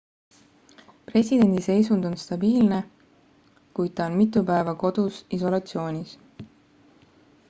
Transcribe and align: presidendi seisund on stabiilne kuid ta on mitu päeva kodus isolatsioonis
presidendi 1.11 1.61
seisund 1.65 2.07
on 2.09 2.15
stabiilne 2.21 2.79
kuid 3.79 3.93
ta 3.99 4.09
on 4.13 4.17
mitu 4.23 4.43
päeva 4.51 4.75
kodus 4.85 5.23
isolatsioonis 5.39 6.17